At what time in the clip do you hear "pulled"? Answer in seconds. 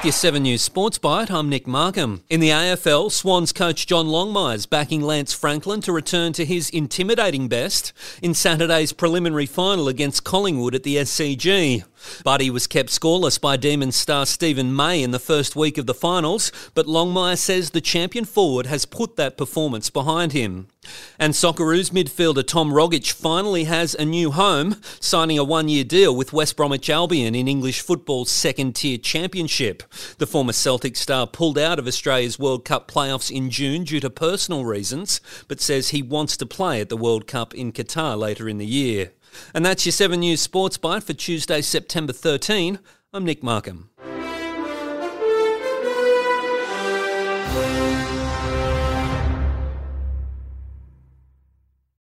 31.26-31.58